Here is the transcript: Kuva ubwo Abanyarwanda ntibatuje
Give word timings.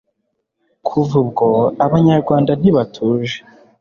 Kuva 0.87 1.15
ubwo 1.23 1.47
Abanyarwanda 1.85 2.51
ntibatuje 2.59 3.37